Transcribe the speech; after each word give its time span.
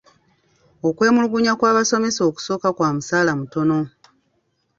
Okwemulugunya 0.87 1.53
kw'abasomesa 1.59 2.21
okusooka 2.29 2.67
kwa 2.77 2.89
musaala 2.95 3.31
mutono. 3.39 3.79